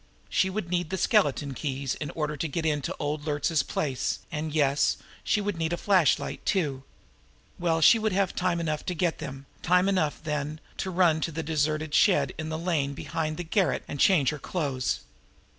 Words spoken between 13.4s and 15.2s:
garret and change her clothes.